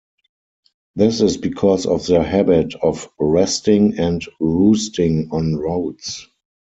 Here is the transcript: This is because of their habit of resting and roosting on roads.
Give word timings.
This 0.95 1.21
is 1.21 1.37
because 1.37 1.85
of 1.85 2.07
their 2.07 2.23
habit 2.23 2.73
of 2.73 3.07
resting 3.19 3.99
and 3.99 4.25
roosting 4.39 5.29
on 5.31 5.57
roads. 5.57 6.27